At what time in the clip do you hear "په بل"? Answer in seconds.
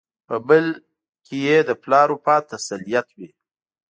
0.27-0.65